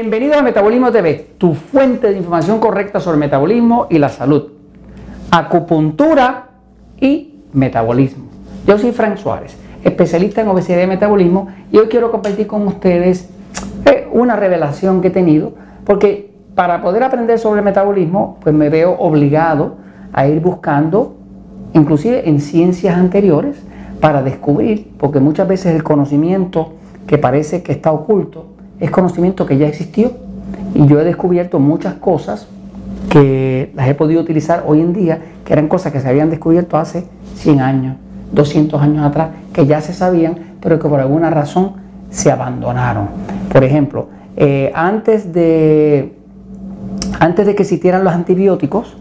[0.00, 4.44] Bienvenido a Metabolismo TV, tu fuente de información correcta sobre metabolismo y la salud,
[5.28, 6.50] acupuntura
[7.00, 8.26] y metabolismo.
[8.64, 13.28] Yo soy Frank Suárez, especialista en obesidad y metabolismo, y hoy quiero compartir con ustedes
[13.86, 18.92] eh, una revelación que he tenido, porque para poder aprender sobre metabolismo, pues me veo
[19.00, 19.78] obligado
[20.12, 21.16] a ir buscando,
[21.72, 23.56] inclusive en ciencias anteriores,
[24.00, 26.74] para descubrir, porque muchas veces el conocimiento
[27.08, 30.12] que parece que está oculto, es conocimiento que ya existió
[30.74, 32.46] y yo he descubierto muchas cosas
[33.10, 36.76] que las he podido utilizar hoy en día, que eran cosas que se habían descubierto
[36.76, 37.04] hace
[37.36, 37.96] 100 años,
[38.32, 41.72] 200 años atrás, que ya se sabían, pero que por alguna razón
[42.10, 43.08] se abandonaron.
[43.52, 46.16] Por ejemplo, eh, antes, de,
[47.18, 48.96] antes de que existieran los antibióticos,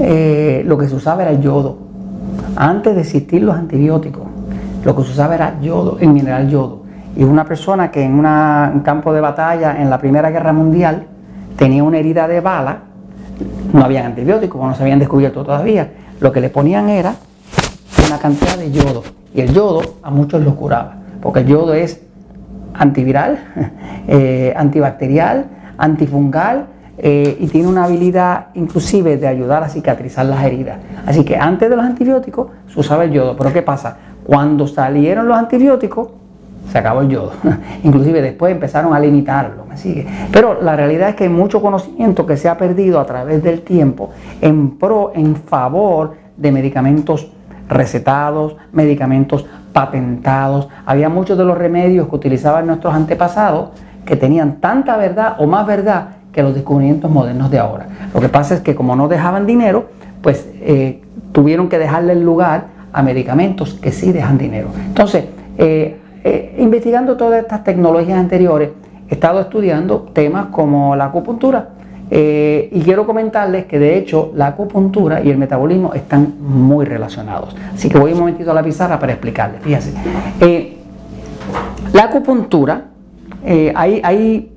[0.00, 1.78] eh, lo que se usaba era yodo.
[2.56, 4.22] Antes de existir los antibióticos,
[4.84, 6.79] lo que se usaba era yodo, el mineral yodo
[7.16, 11.06] y una persona que en un campo de batalla en la Primera Guerra Mundial
[11.56, 12.78] tenía una herida de bala,
[13.72, 17.14] no habían antibióticos, no se habían descubierto todavía, lo que le ponían era
[18.06, 19.02] una cantidad de yodo
[19.34, 22.00] y el yodo a muchos lo curaba, porque el yodo es
[22.74, 23.38] antiviral,
[24.08, 25.46] eh, antibacterial,
[25.78, 26.66] antifungal
[26.98, 30.78] eh, y tiene una habilidad inclusive de ayudar a cicatrizar las heridas.
[31.06, 33.96] Así que antes de los antibióticos se usaba el yodo, pero ¿qué pasa?
[34.24, 36.08] Cuando salieron los antibióticos,
[36.70, 37.32] se acabó el yodo.
[37.82, 40.06] Inclusive después empezaron a limitarlo, ¿me sigue?
[40.32, 43.62] Pero la realidad es que hay mucho conocimiento que se ha perdido a través del
[43.62, 47.30] tiempo en pro, en favor de medicamentos
[47.68, 50.68] recetados, medicamentos patentados.
[50.86, 53.70] Había muchos de los remedios que utilizaban nuestros antepasados
[54.04, 57.86] que tenían tanta verdad o más verdad que los descubrimientos modernos de ahora.
[58.14, 59.86] Lo que pasa es que como no dejaban dinero,
[60.22, 64.68] pues eh, tuvieron que dejarle el lugar a medicamentos que sí dejan dinero.
[64.86, 65.24] Entonces,
[65.58, 68.70] eh, eh, investigando todas estas tecnologías anteriores,
[69.08, 71.70] he estado estudiando temas como la acupuntura.
[72.12, 77.56] Eh, y quiero comentarles que de hecho la acupuntura y el metabolismo están muy relacionados.
[77.72, 79.62] Así que voy un momentito a la pizarra para explicarles.
[79.62, 79.94] Fíjense.
[80.40, 80.76] Eh,
[81.92, 82.86] la acupuntura,
[83.74, 84.52] hay, hay,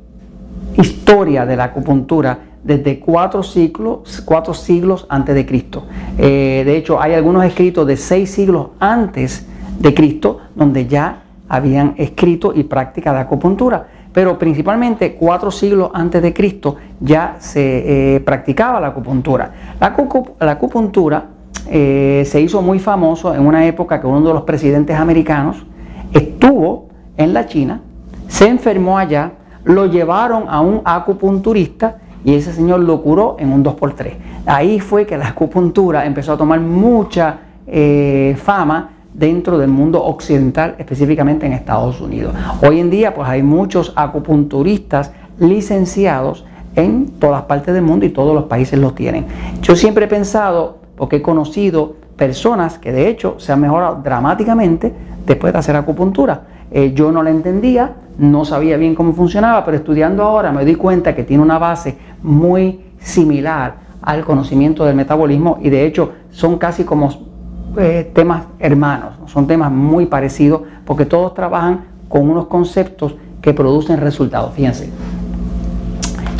[0.75, 5.85] historia de la acupuntura desde cuatro siglos, cuatro siglos antes de Cristo.
[6.17, 9.45] de hecho, hay algunos escritos de seis siglos antes
[9.79, 11.22] de Cristo donde ya
[11.53, 13.85] habían escrito y práctica de acupuntura.
[14.11, 19.51] Pero principalmente cuatro siglos antes de Cristo ya se eh, practicaba la acupuntura.
[19.79, 21.25] La, acupuntura
[21.69, 25.63] eh, se hizo muy famoso en una época que uno de los presidentes americanos
[26.11, 26.87] estuvo
[27.17, 27.81] en la China,
[28.27, 29.33] se enfermó allá,
[29.63, 34.13] lo llevaron a un acupunturista y ese señor lo curó en un 2x3.
[34.47, 37.37] Ahí fue que la acupuntura empezó a tomar mucha
[37.67, 42.33] eh, fama dentro del mundo occidental, específicamente en Estados Unidos.
[42.61, 48.33] Hoy en día pues hay muchos acupunturistas licenciados en todas partes del mundo y todos
[48.33, 49.25] los países lo tienen.
[49.61, 54.93] Yo siempre he pensado, porque he conocido personas que de hecho se han mejorado dramáticamente
[55.25, 56.41] después de hacer acupuntura.
[56.71, 60.75] Eh, yo no la entendía, no sabía bien cómo funcionaba, pero estudiando ahora me di
[60.75, 66.57] cuenta que tiene una base muy similar al conocimiento del metabolismo y de hecho son
[66.57, 67.32] casi como
[67.77, 73.99] eh, temas hermanos, son temas muy parecidos porque todos trabajan con unos conceptos que producen
[73.99, 74.53] resultados.
[74.53, 74.89] Fíjense,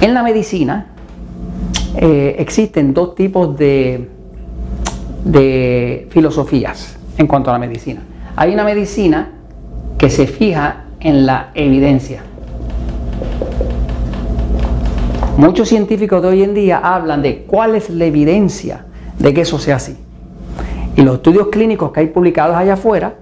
[0.02, 0.88] en la medicina
[1.96, 4.10] eh, existen dos tipos de,
[5.26, 8.02] de filosofías en cuanto a la medicina.
[8.36, 9.32] Hay una medicina
[9.98, 12.24] que se fija en la evidencia.
[15.38, 18.86] Muchos científicos de hoy en día hablan de cuál es la evidencia
[19.18, 19.98] de que eso sea así.
[20.96, 23.16] Y los estudios clínicos que hay publicados allá afuera,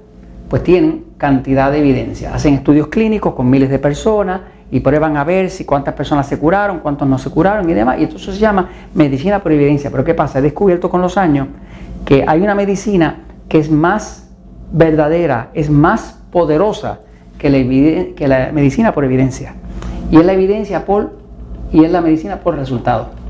[0.49, 2.33] pues tienen cantidad de evidencia.
[2.33, 6.37] Hacen estudios clínicos con miles de personas y prueban a ver si cuántas personas se
[6.37, 7.99] curaron, cuántos no se curaron y demás.
[7.99, 9.89] Y esto se llama medicina por evidencia.
[9.89, 10.39] Pero ¿qué pasa?
[10.39, 11.47] He descubierto con los años
[12.03, 14.29] que hay una medicina que es más
[14.71, 16.99] verdadera, es más poderosa
[17.37, 17.49] que
[18.27, 19.55] la, medicina por evidencia.
[20.09, 21.19] Y es la evidencia por
[21.71, 23.20] y es la medicina por resultado.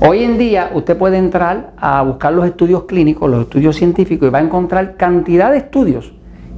[0.00, 4.30] Hoy en día usted puede entrar a buscar los estudios clínicos, los estudios científicos y
[4.30, 6.12] va a encontrar cantidad de estudios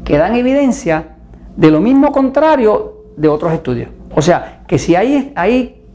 [0.05, 1.17] que dan evidencia
[1.57, 3.89] de lo mismo contrario de otros estudios.
[4.15, 5.33] O sea, que si hay,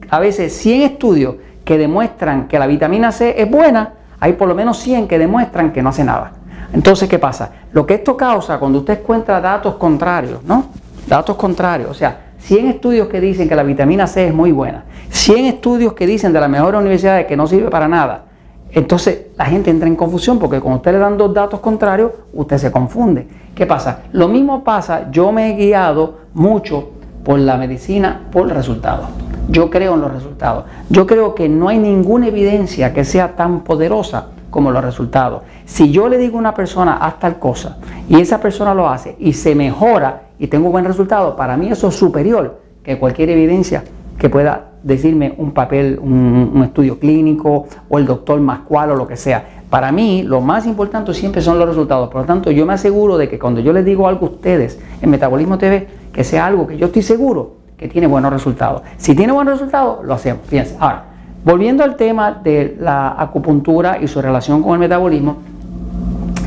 [0.09, 4.55] a veces 100 estudios que demuestran que la vitamina C es buena, hay por lo
[4.55, 6.33] menos 100 que demuestran que no hace nada.
[6.73, 7.51] Entonces, ¿qué pasa?
[7.73, 10.65] Lo que esto causa cuando usted encuentra datos contrarios, ¿no?
[11.07, 14.85] Datos contrarios, o sea, 100 estudios que dicen que la vitamina C es muy buena,
[15.09, 18.25] 100 estudios que dicen de las mejores universidades que no sirve para nada.
[18.71, 22.59] Entonces la gente entra en confusión porque cuando usted le dan dos datos contrarios, usted
[22.59, 23.27] se confunde.
[23.55, 24.03] ¿Qué pasa?
[24.11, 26.89] Lo mismo pasa, yo me he guiado mucho
[27.23, 29.07] por la medicina, por resultados.
[29.47, 30.65] Yo creo en los resultados.
[30.89, 35.41] Yo creo que no hay ninguna evidencia que sea tan poderosa como los resultados.
[35.65, 39.17] Si yo le digo a una persona haz tal cosa y esa persona lo hace
[39.19, 43.83] y se mejora y tengo buen resultado, para mí eso es superior que cualquier evidencia
[44.17, 49.05] que pueda decirme un papel, un, estudio clínico o el doctor más cual o lo
[49.05, 49.43] que sea.
[49.69, 52.07] Para mí lo más importante siempre son los resultados.
[52.07, 54.79] Por lo tanto, yo me aseguro de que cuando yo les digo algo a ustedes
[55.01, 58.83] en Metabolismo TV, que sea algo que yo estoy seguro que tiene buenos resultados.
[58.95, 60.43] Si tiene buenos resultados, lo hacemos.
[60.45, 60.77] Fíjense.
[60.79, 61.14] Ahora,
[61.45, 65.37] volviendo al tema de la acupuntura y su relación con el metabolismo,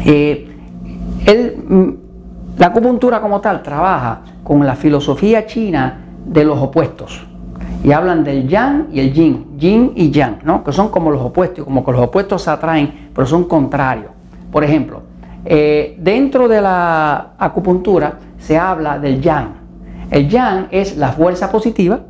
[0.04, 0.48] eh,
[1.68, 1.88] mm,
[2.58, 7.24] la acupuntura como tal trabaja con la filosofía china de los opuestos.
[7.84, 10.64] Y hablan del yang y el yin, yin y yang, ¿no?
[10.64, 14.10] que son como los opuestos, como que los opuestos se atraen, pero son contrarios.
[14.50, 15.02] Por ejemplo,
[15.44, 19.50] eh, dentro de la acupuntura se habla del yang.
[20.10, 22.00] El yang es la fuerza positiva,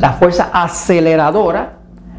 [0.00, 1.74] la fuerza aceleradora,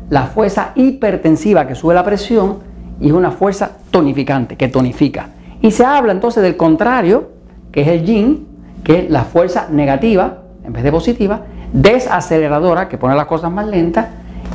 [0.09, 2.59] la fuerza hipertensiva que sube la presión
[2.99, 5.29] y es una fuerza tonificante que tonifica.
[5.61, 7.29] Y se habla entonces del contrario,
[7.71, 8.47] que es el yin,
[8.83, 11.41] que es la fuerza negativa en vez de positiva,
[11.73, 14.07] desaceleradora, que pone las cosas más lentas,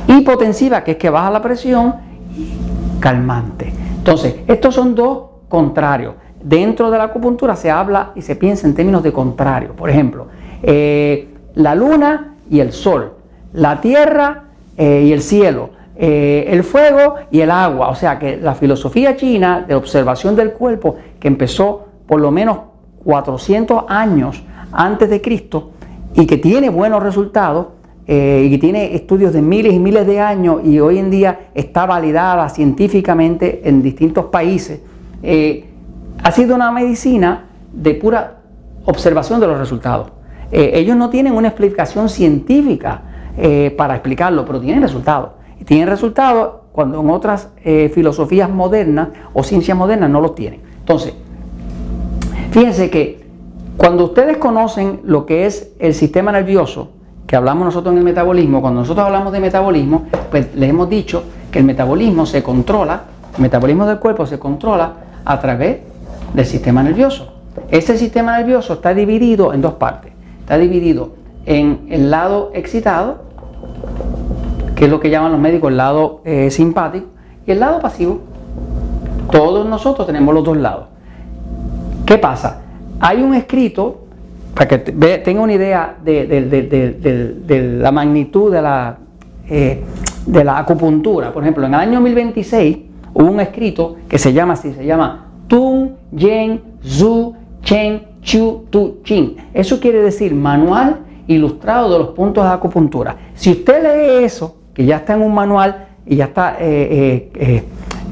[0.07, 1.95] hipotensiva, que es que baja la presión,
[2.35, 3.73] y calmante.
[3.97, 6.15] Entonces, estos son dos contrarios.
[6.41, 9.73] Dentro de la acupuntura se habla y se piensa en términos de contrario.
[9.75, 10.27] Por ejemplo,
[10.63, 13.16] eh, la luna y el sol,
[13.57, 14.43] la tierra
[14.77, 17.89] eh, y el cielo, eh, el fuego y el agua.
[17.89, 22.59] O sea que la filosofía china de observación del cuerpo, que empezó por lo menos
[23.03, 25.71] 400 años antes de Cristo,
[26.13, 27.67] y que tiene buenos resultados
[28.05, 31.49] eh, y que tiene estudios de miles y miles de años y hoy en día
[31.55, 34.81] está validada científicamente en distintos países,
[36.23, 38.37] ha sido una medicina de pura
[38.85, 40.11] observación de los resultados.
[40.51, 43.01] Ellos no tienen una explicación científica
[43.77, 45.31] para explicarlo, pero tienen resultados.
[45.59, 47.49] Y tienen resultados cuando en otras
[47.93, 50.61] filosofías modernas o ciencias modernas no los tienen.
[50.79, 51.13] Entonces,
[52.51, 53.27] fíjense que
[53.77, 56.89] cuando ustedes conocen lo que es el sistema nervioso,
[57.27, 61.23] que hablamos nosotros en el metabolismo, cuando nosotros hablamos de metabolismo, pues les hemos dicho
[61.51, 63.03] que el metabolismo se controla,
[63.35, 64.93] el metabolismo del cuerpo se controla
[65.25, 65.79] a través
[66.33, 67.33] del sistema nervioso.
[67.69, 70.13] Ese sistema nervioso está dividido en dos partes.
[70.39, 71.11] Está dividido
[71.45, 73.26] en el lado excitado,
[74.77, 77.07] que es lo que llaman los médicos el lado eh, simpático,
[77.47, 78.21] y el lado pasivo.
[79.31, 80.85] Todos nosotros tenemos los dos lados.
[82.05, 82.61] ¿Qué pasa?
[82.99, 84.01] Hay un escrito,
[84.53, 84.77] para que
[85.17, 88.97] tenga una idea de, la magnitud de la,
[89.49, 89.83] eh,
[90.27, 91.33] de la acupuntura.
[91.33, 92.77] Por ejemplo, en el año 1026
[93.15, 98.99] hubo un escrito que se llama así, se llama Tun Yen Zhu Chen Chu Tu
[99.03, 99.37] Chin.
[99.55, 103.15] Eso quiere decir manual ilustrado de los puntos de acupuntura.
[103.33, 107.63] Si usted lee eso, que ya está en un manual y ya está eh, eh,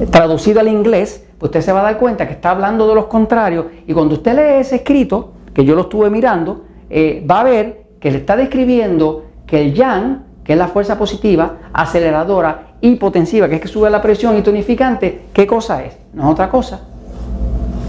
[0.09, 3.67] traducido al inglés, usted se va a dar cuenta que está hablando de los contrarios
[3.85, 7.83] y cuando usted lee ese escrito, que yo lo estuve mirando, eh, va a ver
[7.99, 13.55] que le está describiendo que el yang, que es la fuerza positiva, aceleradora, hipotensiva, que
[13.55, 15.95] es que sube la presión y tonificante, ¿qué cosa es?
[16.13, 16.81] No es otra cosa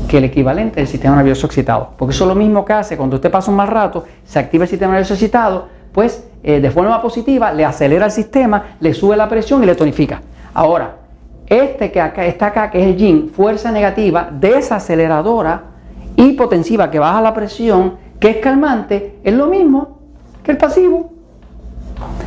[0.06, 1.94] que el equivalente del sistema nervioso excitado.
[1.96, 4.64] Porque eso es lo mismo que hace cuando usted pasa un mal rato, se activa
[4.64, 9.16] el sistema nervioso excitado, pues eh, de forma positiva le acelera el sistema, le sube
[9.16, 10.20] la presión y le tonifica.
[10.52, 10.96] Ahora,
[11.46, 15.62] este que acá, está acá, que es el yin, fuerza negativa, desaceleradora,
[16.14, 19.96] hipotensiva, que baja la presión, que es calmante, es lo mismo
[20.42, 21.12] que el pasivo.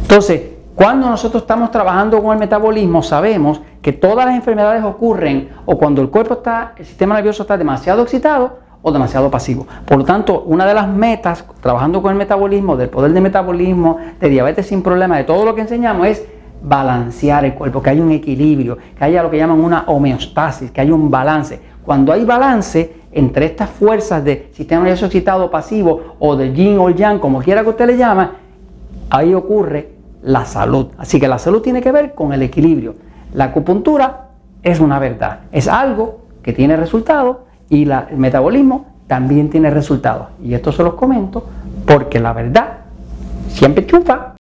[0.02, 0.42] Entonces,
[0.74, 6.02] cuando nosotros estamos trabajando con el metabolismo, sabemos que todas las enfermedades ocurren o cuando
[6.02, 9.68] el cuerpo está, el sistema nervioso está demasiado excitado o demasiado pasivo.
[9.86, 13.98] Por lo tanto, una de las metas trabajando con el metabolismo, del poder de metabolismo,
[14.20, 16.26] de diabetes sin problema, de todo lo que enseñamos es
[16.62, 20.82] balancear el cuerpo, que haya un equilibrio, que haya lo que llaman una homeostasis, que
[20.82, 21.60] haya un balance.
[21.86, 26.90] Cuando hay balance entre estas fuerzas de sistema nervioso excitado pasivo o de yin o
[26.90, 28.34] yang, como quiera que usted le llama,
[29.10, 30.88] ahí ocurre la salud.
[30.98, 32.96] Así que la salud tiene que ver con el equilibrio.
[33.34, 34.30] La acupuntura
[34.62, 37.38] es una verdad, es algo que tiene resultados
[37.70, 40.30] y el metabolismo también tiene resultados.
[40.44, 41.48] Y esto se los comento
[41.86, 42.80] porque la verdad
[43.48, 44.36] siempre chupa.